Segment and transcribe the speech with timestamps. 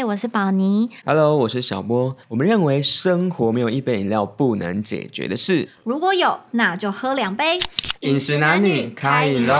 [0.00, 0.88] 嗨，我是宝妮。
[1.04, 2.16] Hello，我是小波。
[2.28, 5.68] 我们认为生活没有一杯饮料不能解决的事。
[5.84, 7.58] 如果有，那就喝两杯。
[8.00, 9.54] 饮食男女开饮喽！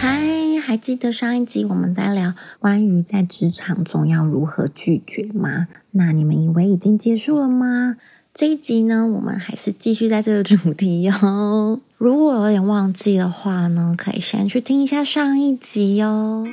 [0.00, 5.68] 嗨，还记得上一集我们在聊关于在职场中要如何拒绝吗？
[5.90, 7.96] 那你们以为已经结束了吗？
[8.36, 11.80] 这一集呢，我们还是继续在这个主题哦。
[11.96, 16.44] 如果有点忘记的话呢，可以先去听一下上一集哦。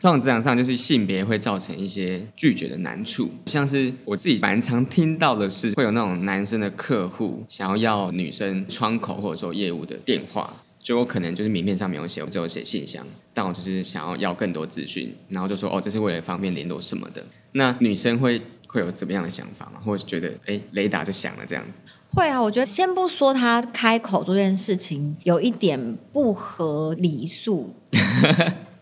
[0.00, 10.50] 这种职场上，就是性别会造成一些拒绝的难处，像是我自己蛮常听到的是，会有那种男生的客户想要要女生窗口或者说业务的电话，
[10.82, 17.24] 就我可能就是名片上没有写，我只有写信箱，但我就是想要要更多资讯，然后就说哦，这是为了方便联络什么的。
[17.52, 19.80] 那女生会会有怎么样的想法吗？
[19.84, 21.82] 或者觉得哎，雷达就响了这样子？
[22.14, 27.74] 会啊，我觉得先不说他开口这件事情有一点不合礼数，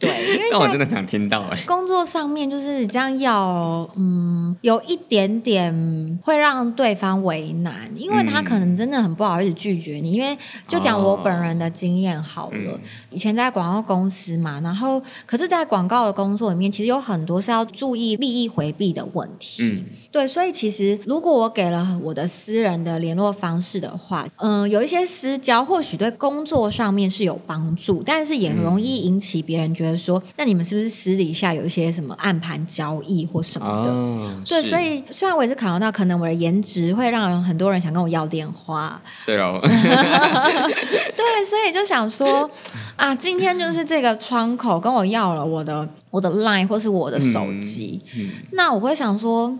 [0.01, 10.13] 对，因为但我真的想听到哎、工作上面就是这样要，嗯，有一点点会让对方为难，因为他可能真的很不好意思拒绝你。
[10.13, 10.37] 因为
[10.67, 19.63] 就讲我本人的经验好了，以前在广告公司嘛，然后可是，在广告的工作里面，其实有很多是要注意利益回避的问题。
[19.65, 33.91] 嗯，对，所以其实如果我给了我的私人的联络方式的话，嗯、有一些私交或许对工作上面是有帮助，但是也容易引起别人觉得说，那你们是不是私底下有一些什么暗盘交易或什么的？
[33.91, 42.49] 哦，对，所以虽然我也是考量到，可能我的颜值会让人很多人想跟我要电话，是哦， 对，所以就想说
[42.97, 48.31] 啊，今天就是这个窗口跟我要了我的我的 line 或是我的手机，嗯。
[48.53, 49.59] 那我会想说，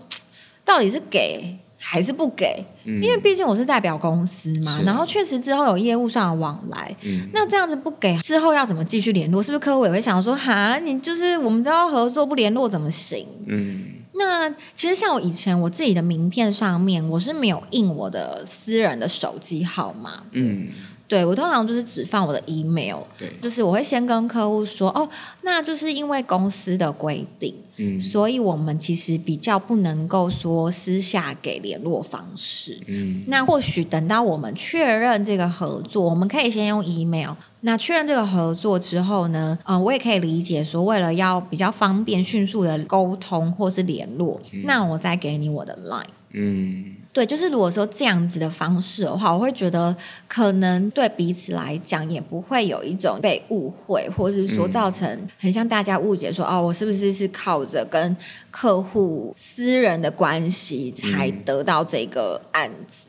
[0.63, 2.63] 到底是给还是不给？
[2.85, 9.41] 嗯因为毕竟我是代表公司嘛，然后确实之后有业务上的往来，嗯那这样子不给之后要怎么继续联络？
[9.41, 13.25] 是不是客户也会想说，哈，你就是我们都要合作不联络怎么行？
[13.47, 20.67] 嗯那其实像我以前我自己的名片上面，我是没有印我的私人的手机号码，嗯，
[21.11, 25.09] 对我通常就是只放我的 email，对，就是我会先跟客户说，哦，
[25.41, 32.79] 那就是因为公司的规定，嗯所以我们其实比较不能够说私下给联络方式。
[32.87, 37.31] 嗯那或许等到我们确认这个合作，我们可以先用 email。
[37.63, 46.05] 那确认这个合作之后呢，呃，我也可以理解说，为了要比较方便、迅速的沟通或是联络，那我再给你我的 line。
[46.33, 49.93] 嗯对，就是如果说这样子的方式的话，我会觉得
[50.27, 58.15] 可能对彼此来讲也不会有一种被误会，或者是说造成很像大家误解说，哦，我是不是是靠着跟
[58.49, 63.07] 客户私人的关系才得到这个案子？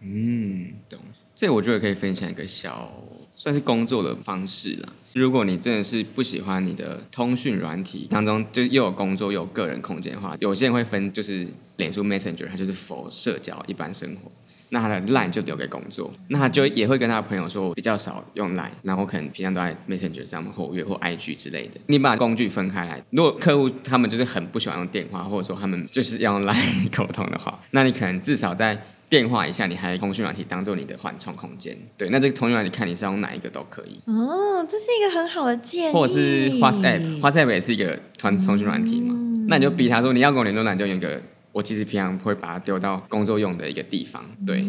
[0.00, 0.98] 嗯，懂。
[1.34, 2.92] 这我觉得可以分享一个小
[3.34, 4.88] 算是工作的方式啦。
[5.14, 11.46] 如果你真的是不喜欢你的通讯软体当中，就又有工作又有个人空间的话，有些人会分，就是
[11.76, 14.30] 脸书 Messenger，它就是 for 社交一般生活。
[14.70, 21.80] 那他的 Line 就留给工作，那他就也会跟他的朋友说，我比较少用 Line，然后可能平常都在 Messenger 上面活跃或 IG 之类的。
[21.86, 31.76] 你把工具分开来，如果客户他们就是很不喜欢用电话，或者说他们就是要用 Line 沟通的话，那你可能至少在电话一下，你还通讯软体当做你的缓冲空间。
[31.96, 39.14] 对，那这个通讯软体看你是用哪一个都可以，哦，这是一个很好的建议，或者是 WhatsApp，WhatsApp 也是一个团通讯软体嘛。
[39.48, 41.20] 那你就逼他说你要跟我联络，那你就用一个。
[41.50, 44.64] 我其实平常会把它丢到工作用的一个地方，对，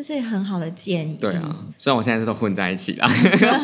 [0.00, 1.16] 这是很好的建议。
[1.20, 3.10] 对啊，虽然我现在是都混在一起啦，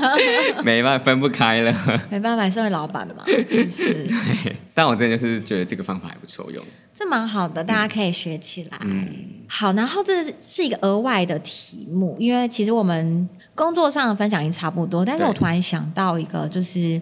[0.65, 1.73] 没办法分不开了，
[2.11, 4.05] 没办法，身为老板嘛，是不是？
[4.75, 6.65] 但我真的就是觉得这个方法还不错用。
[6.93, 8.79] 这蛮好的，大家可以学起来。
[9.47, 17.01] 好，然后这是是一个额外的题目，因为其实我们工作上的分享已经差不多，但是我突然想到一个，就是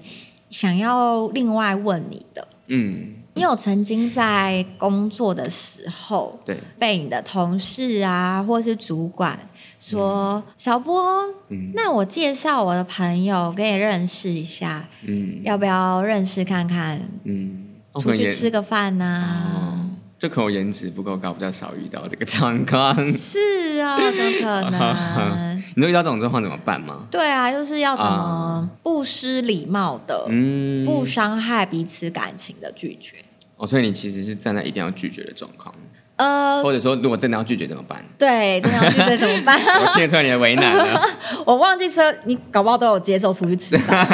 [0.51, 9.39] 想要另外问你的，嗯，因为我曾经在工作的时候，对，被你的同事啊，或是主管
[9.79, 11.03] 说：“小波，
[11.49, 17.01] 嗯那我介绍我的朋友给你认识一下，嗯要不要认识看看？
[17.25, 17.65] 嗯，
[17.97, 22.95] 出去哦吃个饭呐、哦，就可能我颜值不够高，比较少遇到这个状况。
[23.13, 25.62] 是啊，怎么可能？
[25.75, 27.07] 你都遇到这种状况怎么办吗？
[27.11, 33.17] 对啊，就是要怎么不失礼貌的、嗯，不伤害彼此感情的拒绝。
[33.57, 35.73] 哦，所以你其实是站在一定要拒绝的状况，
[36.17, 38.05] 呃，或者说如果真的要拒绝怎么办？
[38.19, 39.57] 对，真的要拒绝怎么办？
[39.81, 41.01] 我听得出来你的为难了。
[41.47, 44.07] 我忘记说，你搞不好都有接受出去吃饭。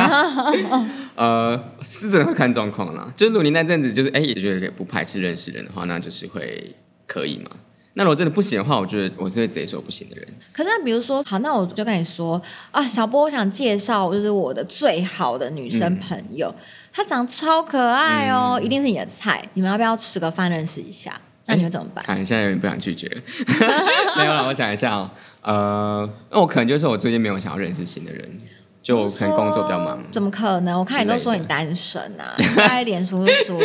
[1.16, 3.10] 呃，是真的会看状况啦。
[3.16, 6.76] 就是如果你那阵子就是哎，也觉得不排斥认识人的话，那就是会
[7.06, 7.50] 可以嘛。
[7.98, 10.28] 那如果真的不行的话，我觉得我是会直接说不行的人。
[10.52, 12.40] 可是比如说，好，那我就跟你说
[12.70, 16.54] 啊，小波，我想介绍就是我的最好的女生朋友，
[16.92, 21.20] 她长得超可爱哦，一定是你的菜，你们要不要吃个饭认识一下？
[21.46, 22.04] 那你会怎么办？
[22.04, 23.08] 惨，现在有点不想拒绝。
[24.16, 25.10] 没有了，我想一下哦。
[25.42, 28.40] 呃，那我可能就是我最近没有想要认识新的人，
[28.80, 30.00] 就我可能工作比较忙。
[30.12, 30.78] 怎么可能？
[30.78, 33.58] 我看你都说你单身啊，在脸书说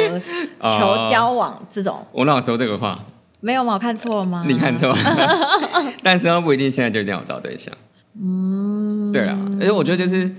[0.58, 0.76] 哦
[1.06, 2.98] 求交往这种，我哪有说这个话？
[3.44, 3.74] 没有吗？
[3.74, 4.46] 我看错了吗？
[4.48, 4.96] 你看错，
[6.02, 7.76] 但是又不一定现在就一定要找对象。
[8.20, 10.32] 嗯，对啊，而且我觉得就是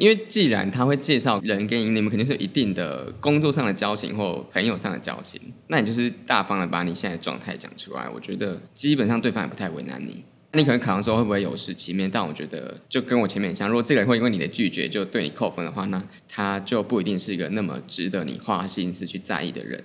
[0.00, 10.24] 因为既然他会介绍人给你，你们肯定是有一定的工作上的交情或朋友上的交情，那你就是大方的把你现在的状态讲出来，我觉得基本上对方也不太为难你。
[10.50, 19.84] 那你可能考量说会不会有失其面，但我觉得就跟我前面很像，如果这个人会因为你的拒绝就对你扣分的话，那他就不一定是一个那么值得你花心思去在意的人。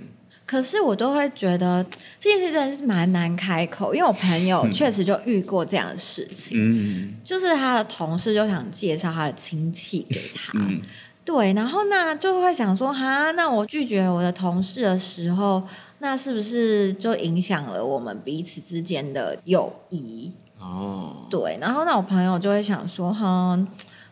[0.53, 1.83] 可是我都会觉得
[2.21, 7.13] 这件事真的是蛮难开口，因为我朋友确实就遇过这样的事情，嗯。
[7.23, 10.79] 就是他的同事就想介绍他的亲戚给他，嗯，
[11.25, 15.63] 对，然后那就会想说，哈，那我拒绝我的同事的时候，
[15.97, 20.31] 那是不是就影响了我们彼此之间的友谊？
[20.59, 23.57] 哦，对，然后那我朋友就会想说，哈，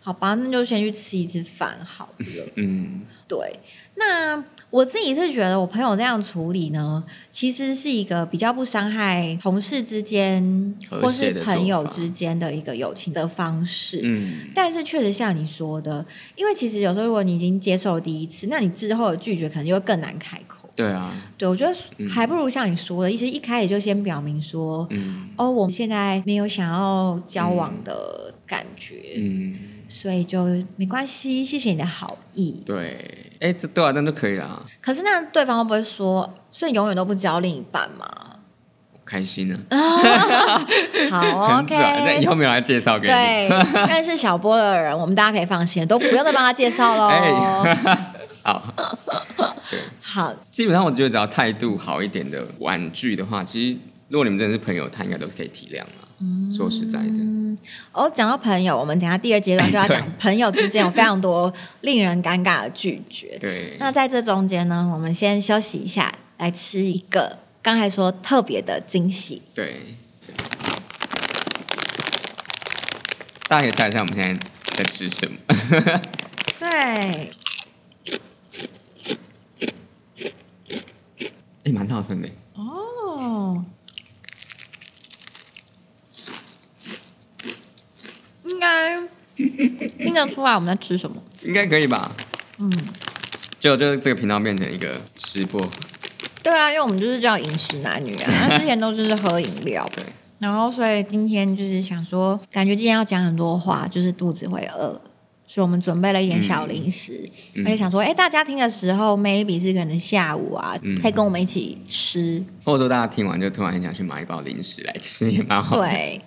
[0.04, 2.26] 好吧，那就先去吃一次饭好了。
[2.58, 3.38] 嗯对，
[3.96, 14.02] 那我自己是觉得我朋友这样处理呢，其实是一个比较不伤害同事之间或是朋友之间的一个友情的方式。
[14.04, 16.06] 嗯，但是确实像你说的，
[16.36, 20.70] 因为其实有时候如果你已经接受了第一次，那你之后的拒绝可能就会更难开口。
[20.76, 21.74] 对啊，对，我觉得
[22.10, 29.56] 还不如像你说的，其实一开始就先表明说，嗯哦，我们现在没有想要交往的感觉，嗯，
[29.92, 30.46] 所以就
[30.78, 32.64] 没关系，谢谢你的好意。
[32.66, 38.08] 对，哎，这对啊，这样就可以了啊，可是那对方会不会说，所以永远都不交另一半嘛？
[39.04, 39.60] 开心呢，
[41.12, 41.76] 好， OK。
[41.76, 42.26] 那以。
[42.26, 43.50] 后没有来介绍给你，对，
[43.90, 47.08] 认识小波的人，我们大家可以放心，都不用再帮他介绍喽。
[47.12, 47.98] 哎
[48.44, 48.74] 好，
[50.02, 53.78] 好，基本上我觉得只要态度好一点的玩具的话，其实
[54.08, 56.01] 如果你们真的是朋友，他应该都可以体谅啊。
[56.52, 57.58] 说实在的，
[57.92, 63.38] 哦，讲到朋友，我们等下第二阶段就要讲 朋友之间有非常多令人尴尬的拒绝。
[63.42, 69.42] 对，那在这中间呢，我们先休息一下，来吃一个刚才说特别的惊喜。
[69.54, 69.82] 对，
[73.48, 74.48] 大家可以猜一下我们现在
[74.78, 75.38] 在吃什么？
[76.60, 77.32] 对，
[81.64, 83.64] 哎，蛮大声的，哦，
[88.46, 89.00] 应该
[90.00, 91.16] 听得出来我们在吃什么。
[91.44, 92.12] 应该可以吧？
[92.60, 92.72] 嗯，
[93.60, 95.60] 就就是这个频道变成一个吃播，
[96.44, 100.04] 对啊，因为我们就是叫饮食男女啊， 那之前都是喝饮料，对，
[100.40, 105.02] 然后所以今天就是想说，感觉今天要讲很多话，就是肚子会饿，
[105.48, 107.28] 所以我们准备了一点小零食，
[107.58, 112.44] 而且想说，哎，大家听的时候，maybe 是可能下午啊，可以跟我们一起吃。
[112.64, 115.80] 或者说大家听完就突然很想去买一包零食来吃，也蛮好。
[115.80, 116.22] 对，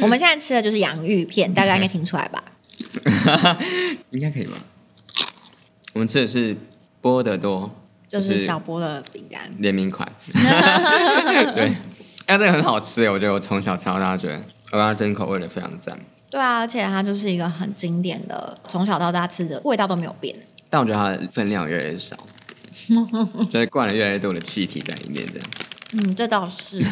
[0.00, 2.42] 我们现在吃的就是洋芋片，大家应该听出来吧？
[4.10, 4.56] 应该可以吧？
[5.92, 6.56] 我们吃的是
[7.00, 7.70] 波德多，
[8.08, 9.40] 就是小波的饼干。
[9.58, 10.10] 联名款。
[11.54, 11.76] 对，
[12.26, 15.98] 哎，这个很好吃耶，我觉得我从小吃到大，觉得鹅鸭真口味的非常赞。
[16.30, 20.34] 对啊，而且它就是一个很经典的，从小到大吃的味道都没有变。
[20.70, 22.16] 但我觉得它的分量越来越少，
[23.50, 25.48] 就是灌了越来越多的气体在里面，这样。
[25.94, 26.82] 嗯，这倒是。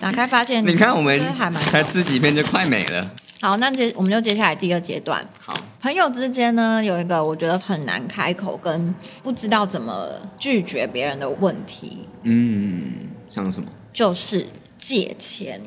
[0.00, 3.08] 打开发现，你看我们还蛮才吃几片就快没了。
[3.40, 3.56] 好。
[3.56, 13.68] 那接我们就接下来第二阶段，好，朋友之间呢有一个我觉得很难开口跟不知道怎么拒绝别人的问题，嗯，像什么？
[13.92, 14.46] 就是
[14.78, 15.60] 借钱。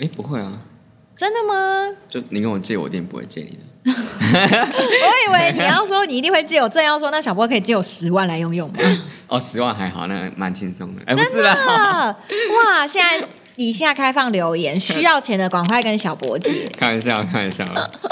[0.00, 0.58] 哎，不会啊，
[1.14, 1.96] 真的吗？
[2.08, 3.58] 就你跟我借，我一定不会借你的。
[3.86, 8.78] 我以为你要说你一定会借我，正要说那小波可以借我十万来用用吗？
[9.28, 11.04] 哦，十万还好，那蛮轻松的。
[11.14, 12.86] 真的，哇！
[12.86, 16.68] 现在底下开放留言， 需要钱的赶快跟小博姐。
[16.76, 17.64] 开玩笑，开玩笑。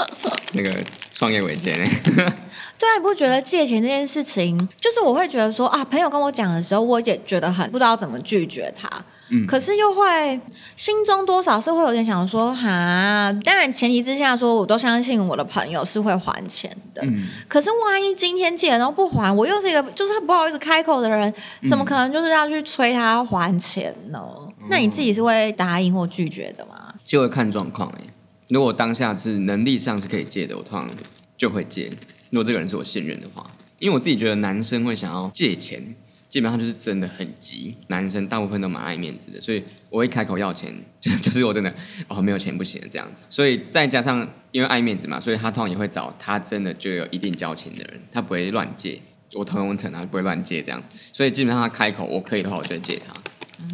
[0.53, 0.71] 那个
[1.13, 1.87] 创业维艰呢？
[2.79, 8.89] 对啊，你不觉得借钱这件事情，就是我会觉得说啊，朋友跟我讲的时候，我也觉得很不知道怎么拒绝他。
[9.29, 10.39] 嗯可是又会
[10.75, 17.01] 心中多少是会有点想说，哈，当然前提之下说，我都相信我的朋友是会还钱的。
[17.05, 21.33] 嗯，可是万一今天借然后不还，我又是一个就是不好意思开口的人，
[21.69, 24.21] 怎么可能就是要去催他还钱呢？
[24.69, 26.93] 那你自己是会答应或拒绝的吗？
[27.03, 28.01] 就会看状况哎。
[28.49, 30.89] 如果当下是能力上是可以借的，我通常
[31.35, 31.91] 就会借。
[32.29, 33.45] 如果这个人是我信任的话，
[33.79, 35.95] 因为我自己觉得男生会想要借钱，
[36.33, 37.77] 基本上就是真的很急。
[37.89, 41.71] 男生大部分都蛮爱面子的，所以我会开口要钱， 就就是我真的
[42.07, 43.23] 哦没有钱不行这样子。
[43.29, 48.99] 所以再加上因为爱面子嘛，所以他通常也会找他真的就有一定交情的人，他不会乱借。
[49.33, 50.81] 我同温层啊，不会乱借这样。
[51.11, 53.13] 所以基本上他开口我可以的话，我就会借他。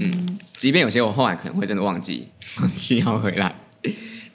[0.01, 2.27] 嗯，即便有些我后来可能会真的忘记
[2.59, 3.55] 忘记要回来，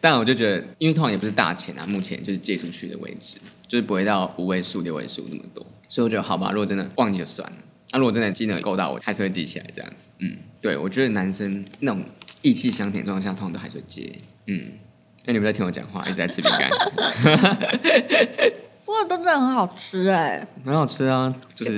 [0.00, 3.36] 但我就觉得，因为通常也不是大钱啊，目前就是借出去的位置，
[3.68, 5.66] 就是不会到五位数、六位数那么多。
[5.90, 7.56] 所以我觉得好吧，如果真的忘记就算了。
[7.94, 10.08] 那如果真的金额够大，我还是会记起来这样子。
[10.18, 12.02] 嗯，对，我觉得男生那种
[12.42, 14.10] 意气相挺状况下，通常都还是会接。
[14.48, 14.72] 嗯，
[15.24, 16.68] 那你们在听我讲话，一直在吃饼干。
[18.84, 21.74] 不过都真的很好吃哎，很好吃啊，就是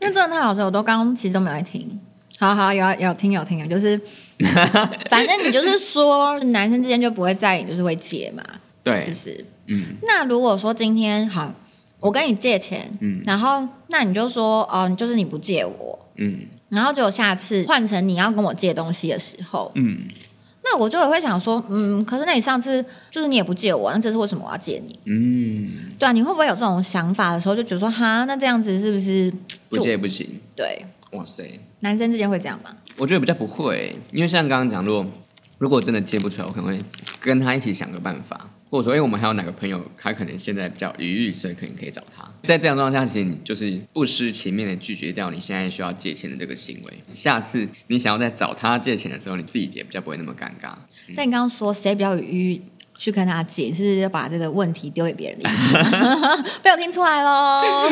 [0.00, 2.00] 因为真的太好吃，我都刚刚其实都没有在听。
[2.38, 4.00] 好好有有听有听啊，就是
[5.10, 8.42] 反正你就是说男生之间就不会在意，就是会接嘛，
[8.82, 9.44] 对，是不是？
[9.66, 9.96] 嗯。
[10.02, 11.52] 那如果说今天好。
[12.00, 20.02] 我跟你借钱，嗯，然后那你就说哦，就是你不借我，嗯，然后就下次换成你要跟我借东西的时候，嗯，
[20.62, 24.98] 那我就会想说，嗯，可是那你上次就是你也不借我，那这次为什么我要借你？
[25.06, 29.32] 嗯，对啊，你会不会有这种想法的时候，就觉得说，哈，那这样子是不是
[29.68, 30.40] 不借不行？
[30.54, 32.70] 对，哇塞，男生之间会这样吗？
[32.96, 35.06] 我觉得比较不会，因为像刚刚讲，如果
[35.58, 36.80] 如果真的借不出来，我可能会
[37.20, 38.48] 跟他一起想个办法。
[38.70, 42.22] 或者说，哎，我们还有哪个朋友，他可能现在比较余裕，所以可能可以找他。
[42.42, 47.02] 在这样状况下，其实你就是不失情面的拒绝掉你现在需要借钱的这个行为。
[47.14, 50.74] 下次你想要再找他借钱的时候，你自己也比较不会那么尴尬。
[51.16, 52.62] 但你刚刚说谁比较有余裕
[52.94, 56.52] 去跟他借，是要把这个问题丢给别人的意思？
[56.62, 57.88] 被我听出来喽。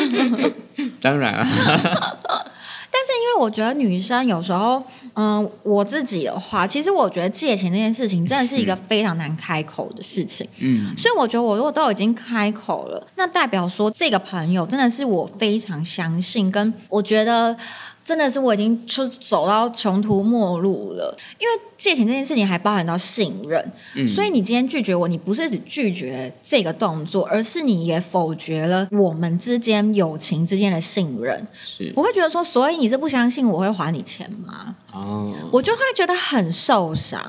[1.00, 2.52] 当然了。
[2.90, 4.82] 但是因为我觉得女生有时候，
[5.14, 17.56] 嗯，我自己的话，其实我觉得借钱这件事情真的是一个非常难开口的事情，嗯，所以我觉得我如果都已经开口了，那代表说这个朋友真的是我非常相信，跟我觉得。
[18.06, 23.72] 真的是我已经出走到穷途末路了，因为借钱这件事情还包含到信任，
[24.06, 31.44] 所以你今天拒绝我，你不是只拒绝这个动作，而是你也否决了我们之间友情之间的信任。
[31.64, 34.76] 是，我会觉得说，所以你是不相信我会还你钱吗？
[34.92, 37.20] 哦，我就会觉得很受伤。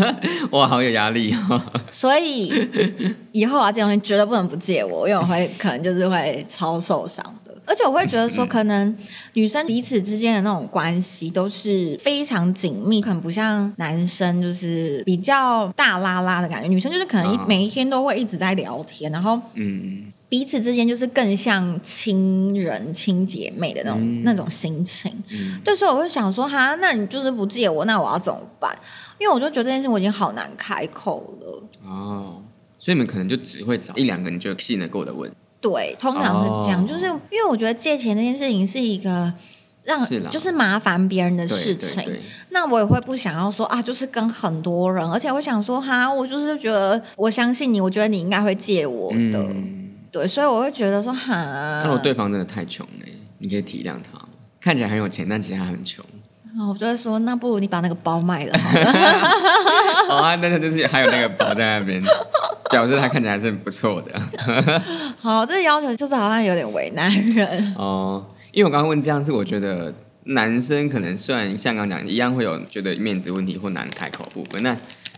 [0.52, 1.62] 哇，好有压力哦。
[1.90, 2.50] 所以
[3.32, 7.22] 以后啊，这东西绝对不能不借我，因为我会可能就是会超受伤。
[7.66, 8.96] 而且我会觉得说，可能
[9.32, 16.68] 女生彼此之间的那种关系都是非常紧密，可能不像男生就是比较大拉拉的感觉。
[16.68, 25.10] 女生就是可能一每一天都会一直在聊天，然后嗯，彼此之间就是更像亲人、亲姐妹的那种那种心情。
[25.64, 28.76] 对，所以我会想说，哈，那你就是不借我，那我要怎么办？
[29.18, 31.62] 因为我就觉得这件事我已经好难开口了。
[31.84, 32.42] 哦，
[32.78, 35.32] 所以你们可能就只会找一两个你觉得信得过的问。
[35.64, 39.32] 对，通常是这样，就是因为我觉得借钱这件事情是一个
[39.84, 42.04] 让就是麻烦别人的事情，
[42.50, 49.46] 那我也会不想要说啊，就是跟很多人，而且我想说哈，我就是觉得我相信你，我觉得你应该会借我的，
[50.12, 53.06] 对，所以我会觉得说哈，那如果对方真的太穷了，
[53.38, 54.20] 你可以体谅他，
[54.60, 56.04] 看起来很有钱，但其实他很穷。
[56.70, 58.56] 我就会说，那不如你把那个包卖了。
[60.08, 62.00] 好啊，那他就是还有那个包在那边，
[62.70, 64.20] 表示他看起来还是不错的。
[65.20, 67.74] 好，这个要求就是好像有点为难人。
[67.78, 69.92] 哦，因为我刚刚问这样是，我觉得
[70.24, 74.76] 男生可能虽然像刚讲一样会有觉得面子问题或难开口部分，那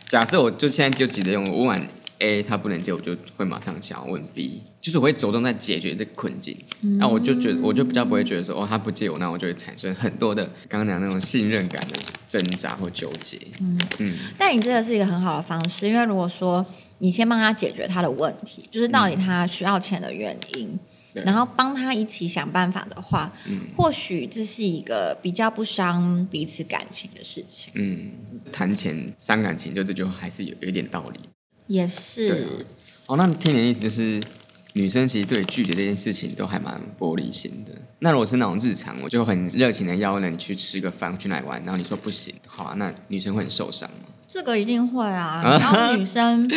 [0.09, 1.87] 假设我就现在就急着用我问完。
[2.19, 6.57] A 他不能接，我就会马上想要问 B，就是我会着重在解决这个困境，
[6.99, 13.37] 那我就觉得我就比较不会觉得说哦他不接我，那我就会产生很多的刚刚讲那种信任感的挣扎或纠结。
[13.61, 16.65] 嗯嗯，但你这个是一个很好的方式，因为如果说
[16.99, 20.79] 你先帮他解决他的问题，就是到底他需要钱的原因，
[21.25, 27.73] 然后帮他一起想办法的话，嗯，或许这是一个比较不伤彼此感情的事情。
[27.75, 28.13] 嗯，
[28.53, 31.21] 谈钱伤感情，就这就还是有有一点道理。
[31.67, 32.65] 也是，
[33.07, 34.21] 哦，那听你的意思就是，
[34.75, 37.73] 女生其实对拒绝这件事情都还蛮玻璃心的。
[37.99, 44.09] 那如果是那种日常，我就很热情的邀你去吃个饭，去哪玩，然后你说不行，好啊，那女生会很受伤吗？
[44.29, 46.51] 这个一定会啊，然后女生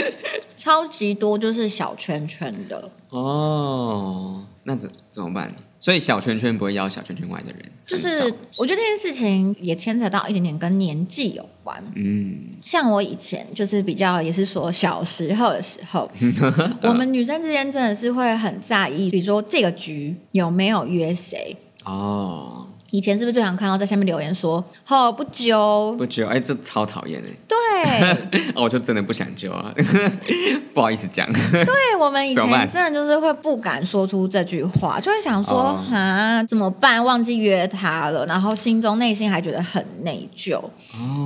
[0.58, 2.90] 超级多，就是小圈圈的。
[3.10, 5.54] 哦，那怎怎么办？
[5.82, 11.82] 所以小圈圈不会邀小圈圈外的人，就是我觉得这件事情也牵扯到一点点跟年纪有关。
[11.96, 16.12] 嗯，像我以前就是比较也是说小时候的时候，
[16.84, 21.56] 我们女生之间真的是会很在意，比如说这个局有没有约谁。
[21.86, 22.68] 哦。
[22.92, 29.74] 以前是不是最常看到在下面留言说“好不揪不揪，哎，这超讨厌的。”对， 哦，我就真的不想揪啊，
[30.74, 31.32] 不好意思讲。
[31.32, 37.04] 对我们以前真的就是会不敢说出这句话，就会想说哦啊怎么办？
[37.04, 40.58] 忘记约他了，然后心中内心还觉得很内疚。
[40.58, 41.19] 哦，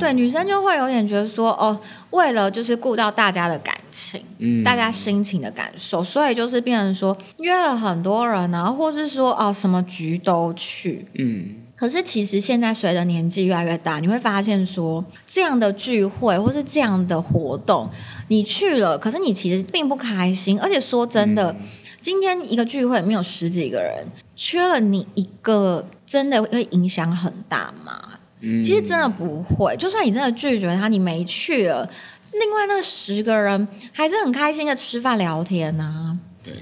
[0.00, 1.78] 对，女生就会有点觉得说哦，
[2.10, 4.20] 为了就是顾到大家的感情。
[4.38, 11.06] 嗯大家心情的感受，所以就是变成说约了很多人啊，或是说哦什么局都去。
[11.14, 17.88] 嗯可是其实现在随着年纪越来越大，你会发现说这样的聚会或是这样的活动，
[18.28, 20.60] 你去了，可是你其实并不开心。
[20.60, 21.56] 而且说真的，
[22.00, 28.19] 今天一个聚会里面有十几个人，缺了你一个，真的会影响很大吗？
[28.40, 31.88] 嗯，其实真的不会，就算你真的拒绝他，你没去了，
[32.32, 36.18] 另外那十个人还是很开心的吃饭聊天啊。
[36.42, 36.54] 对，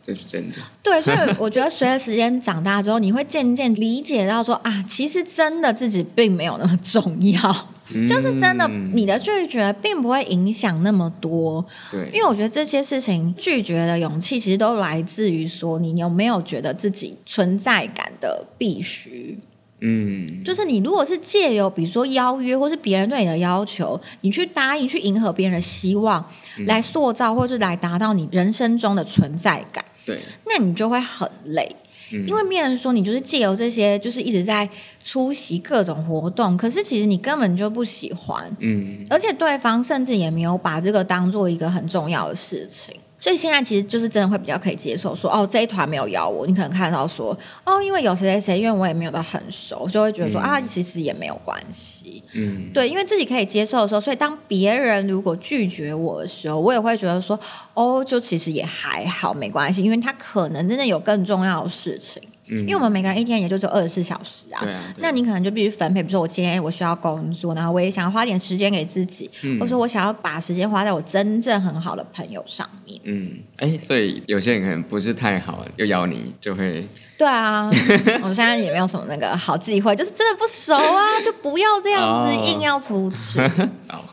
[0.00, 0.56] 这是真的。
[0.82, 7.68] 对，所以我觉得随着时间长大之后，你会渐渐理解到说啊，其实真的自己并没有那么重要，
[8.06, 11.64] 就是真的嗯你的拒绝并不会影响那么多。
[11.90, 19.36] 对，因为我觉得这些事情拒绝的勇气，其实都来自于说你有没有觉得自己存在感的必须。
[19.84, 20.42] 嗯。
[20.42, 26.24] 就是你如果是借由比如说邀约，或是别人对你的要求，你去答应、去迎合别人的希望，
[26.66, 31.76] 来塑造或是来达到你人生中的存在感，对，那你就会很累。
[32.12, 32.26] 嗯。
[32.26, 34.68] 因为别人说你就是借由这些，就是一直在
[35.02, 39.04] 出席各种活动，可是其实你根本就不喜欢，嗯。
[39.10, 42.94] 而且对方甚至也没有把这个当做一个很重要的事情。
[43.24, 52.22] 所以现在其实就是真的会比较可以接受说，哦，这一团没有邀我，你可能看到说，哦，因为有谁谁谁，因为我也没有到很熟，就会觉得说、啊，其实也没有关系。
[52.34, 57.40] 嗯对，因为自己可以接受的时候，所以当别人如果拒绝我的时候，我也会觉得说，
[57.72, 62.22] 哦，就其实也还好，没关系，因为他可能真的有更重要的事情。
[62.46, 64.60] 嗯，因为我们每个人一天也就只有二十四小时啊，
[64.98, 73.00] 那你可能就必须分配，比如说我今天我需要工作，然后我也想要花点时间给自己，嗯或者说我想要把时间花在我真正很好的朋友上面。
[73.04, 76.86] 嗯，哎，所以有些人可能不是太好，又邀你，就会
[77.16, 77.70] 对啊，
[78.22, 83.40] 我现在也没有什么那个好忌讳，就是真的不熟啊， 就不要这样子哦硬要出去。
[83.88, 84.04] 哦。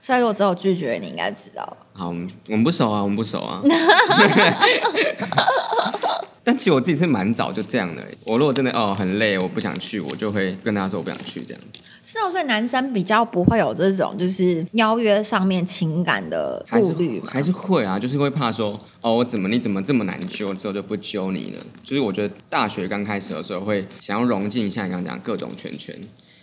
[0.00, 1.76] 所以我只有拒绝，你应该知道。
[1.92, 3.60] 好，我们我们不熟啊，我们不熟啊。
[6.48, 8.08] 但其实我自己是蛮早就这样的欸。
[8.24, 11.62] 我如果真的哦很累，我不想去，我就会跟他说我不想去这样。
[12.02, 17.28] 是哦，所以男生比较不会有这种就是邀约上面情感的顾虑嘛？
[17.30, 21.62] 还是会啊，就是会怕说哦，我怎么你怎么这么难揪，之后就不揪你了。
[21.84, 25.94] 就是我觉得大学刚开始的时候会想要融进一下你刚刚讲各种圈圈，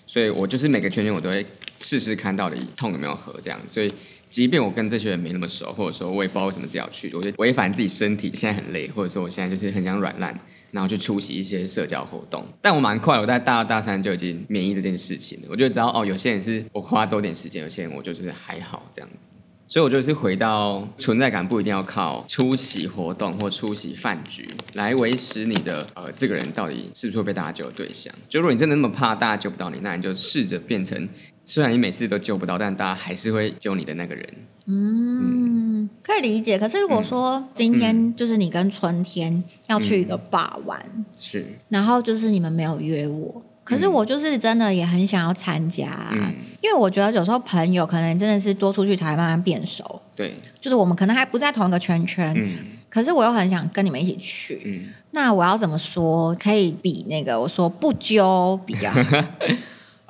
[0.05, 1.43] 所以我就是每个圈圈我都会
[1.79, 3.59] 试试看到底痛有没有合这样。
[3.67, 3.91] 所以
[4.29, 10.37] 即便我跟这些人没那么熟，或者说我也不知道为什么自己要去，我就违反自己身体现在很累，或者说我现在就是很想软烂，
[10.71, 12.45] 然后去出席一些社交活动。
[12.61, 15.47] 但我蛮快，我在大二大三就已经免疫这件事情了。
[15.49, 19.31] 我就知道哦，有些人是我花多点时间，有些人我就是还好这样子。
[19.67, 28.13] 所以我觉得是回到存在感，不一定要靠出席活动或出席饭局来维持你的呃这个人到底是不是会被大家揪的对象。
[28.29, 31.09] 就如果你真的那么怕大家揪不到你，那你就试着变成
[31.45, 34.27] 虽然你每次都救不到，但大家还是会救你的那个人。
[34.67, 36.57] 嗯，可以理解。
[36.57, 40.83] 可是如果说今天就是你跟春天要去一个坝玩，
[41.17, 46.33] 是，然后就是你们没有约我，可是我就是真的也很想要参加啊、嗯
[46.65, 54.59] 因为我觉得有时候朋友可能真的是多出去才会慢慢变熟，对，就是我们可能还不在同一个圈圈，嗯可是我又很想跟你们一起去。
[54.65, 59.03] 嗯，那我要怎么说可以比那个我说不揪比较好？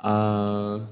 [0.00, 0.88] 呃，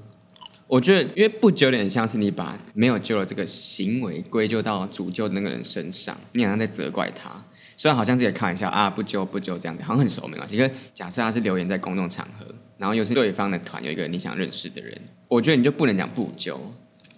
[0.67, 7.43] 我觉得因为不揪有点像是你把没有救的这个行为归咎到主救的那个人身上，你好像在责怪他。
[7.77, 10.57] 虽然好像是在开玩笑啊，不救不救这样子，好像很熟没关系。
[10.57, 12.45] 可是假设他是留言在公众场合，
[12.77, 16.59] 然后又是对方的团有一个你想认识的人，我觉得你就不能讲不救，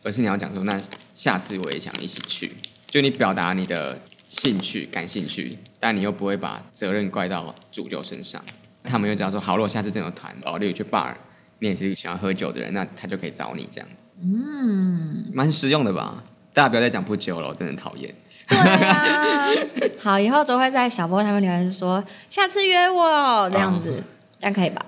[0.03, 0.81] 而是你要讲说，那
[1.13, 2.51] 下次我也想一起去，
[2.87, 8.43] 就你表达你的兴趣、感兴趣，但你又不会把责任怪到主救身上。
[8.83, 11.13] 他们又知道说，好，如果下次真有团哦，例如去 bar，
[11.59, 16.23] 你也是喜欢喝酒的人，那他就可以找你这样子，嗯，蛮实用的吧？
[16.53, 18.13] 大家不要再讲不酒了，我真的讨厌。
[18.47, 19.47] 对啊，
[19.99, 24.01] 好，以后都会在小波下面留言说下次约我这样子，
[24.39, 24.85] 这样可以吧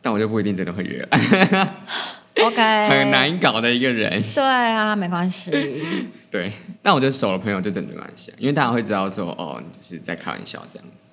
[0.00, 1.08] 但我就不一定真的会约？
[2.42, 3.10] OK，很。
[3.10, 4.22] 难搞的一个人。
[4.34, 5.50] 对啊，没关系。
[6.30, 11.08] 对，但我觉得熟的朋友就真的没关系啊，因为大家会知道说，哦，你就是在开玩笑这样子。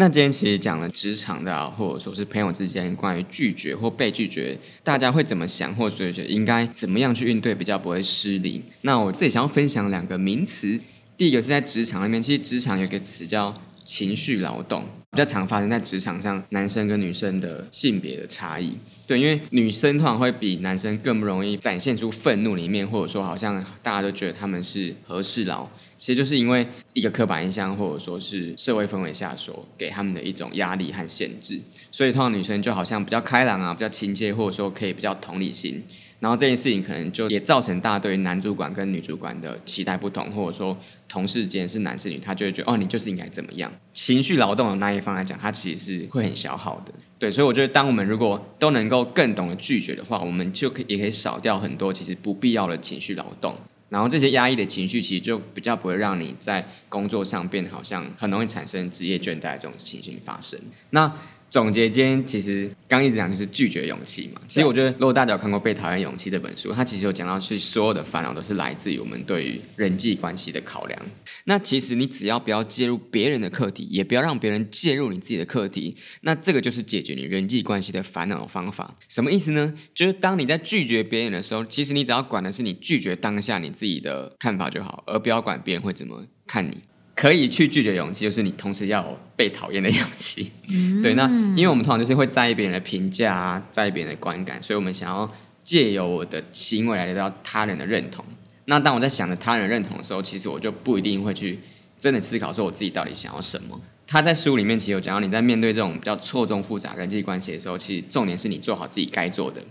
[0.00, 8.62] 那今天其实讲了职场的、啊，或者说是朋友之间关于拒绝或被拒绝，大家会怎么想，或者觉得应该怎么样去应对，比较不会失礼。
[8.82, 10.80] 那我自己想要分享两个名词，
[11.16, 18.74] 第一个是在职场里面，其实职场有一个词叫情绪劳动，比较常发生在职场上，男生跟女生的性别的差异。
[19.06, 25.66] 对，因为女生通常会比男生更不容易展现出愤怒里面，或者说好像大家都觉得他们是和事佬，
[25.96, 31.58] 其实就是因为一个刻板印象，或者说是社会氛围下所给他们的一种压力和限制，
[31.90, 35.82] 所以通常女生就好像比较开朗啊，比较亲切，或者说可以比较同理心。
[36.20, 40.76] 然后这件事情可能就也造成大家对男主管跟女主管的期待不同，或者说
[41.08, 43.70] 同事间是男是女，他就会觉得哦，你就是应该怎么样。
[43.92, 46.92] 情绪劳动的那一方来讲，他其实是会很消耗的。
[47.18, 53.54] 对，所以我觉得，当我们如果都能够更懂得拒绝的话，我们就可也可以少掉很多其实不必要的情绪劳动。
[53.88, 60.60] 然后这些压抑的情绪，其实就比较不会让你在工作上变得好像很容易产生职业倦怠这种情形发生。
[60.90, 61.10] 那
[61.50, 64.40] 总结今天其实刚一直讲就是拒绝勇气嘛。
[64.46, 71.00] 其实我觉得，如果大家有看过《被讨厌勇气》这本书，它其实有讲到，是所有的烦恼都是来自于我们对于人际关系的考量。
[71.44, 78.94] 那其实你只要不要介入别人的课题，也不要让别人介入你自己的课题，那这个就是解决你人际关系的烦恼的方法。
[79.08, 79.72] 什么意思呢？
[79.94, 86.82] 就是当你在拒绝别人的时候，其实你只要管的是你拒绝当下你自己的看法就好，而不要管别人会怎么看你。
[87.14, 90.50] 可以去拒绝勇气，就是你同时要有被讨厌的勇气。
[91.00, 98.24] 对，那因为我们通常就是会在意别人的评价啊，在意别人的观感，所以我们想要借由我的行为来得到他人的认同。
[98.64, 101.60] 那当我在想着他人认同的时候，其实我就不一定会去
[101.96, 103.80] 真的思考说我自己到底想要什么。
[104.08, 109.62] 他在书里面其实有讲到，你在面对这种比较错综复杂人际关系的时候，其实重点是你做好自己该做的。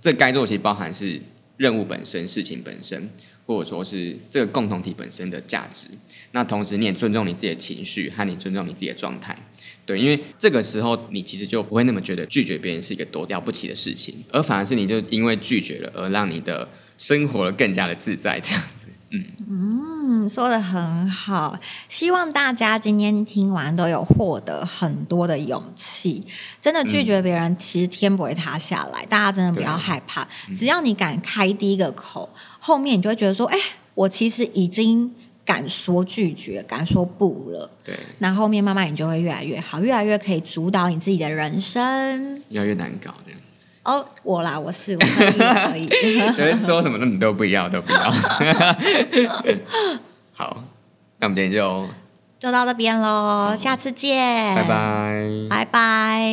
[0.00, 1.20] 这该做其实包含是
[1.56, 3.08] 任务本身、事情本身。
[3.46, 5.88] 或者说是这个共同体本身的价值，
[6.32, 9.36] 那同时你也尊重你自己的情绪和你尊重你自己的状态，
[9.84, 19.24] 对，因为这个时候你其实就不会那么觉得拒绝别人是一个多了不起的事情，而反而是你就因为拒绝了而让你的生活更加的自在，这样子，嗯。
[19.46, 26.22] 嗯，说的很好，希望大家今天听完都有获得很多的勇气，
[26.62, 30.26] 真的拒绝别人其实天不会塌下来，大家真的不要害怕，
[30.56, 32.28] 只要你敢开第一个口。
[32.66, 33.58] 后面你就会觉得说，哎，
[33.94, 37.68] 我其实已经敢说拒绝，敢说不了。
[37.84, 42.42] 对，那后面慢慢你就会越来越好，越来越可以主导你自己的人生。
[42.48, 43.40] 越来越难搞这样。
[43.82, 46.18] 哦，我啦，我是我可以可以。
[46.34, 48.10] 觉说什么你都不要，都不要。
[50.32, 50.64] 好，
[51.18, 51.86] 那我们今天就
[52.44, 56.30] 就到这边喽，下次见，拜拜，拜拜。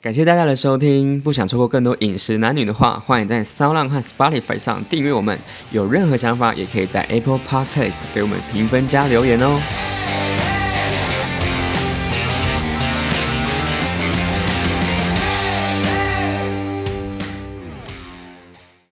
[0.00, 5.36] 感谢大家的收听，不想错过更多饮食男女的话，欢迎在 Sound 和 Spotify 上订阅我们。
[5.72, 9.60] 有任何想法，也可以在 Apple Podcast 给我们评分加留言哦。